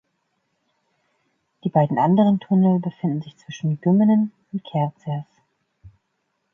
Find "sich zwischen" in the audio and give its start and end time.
3.21-3.79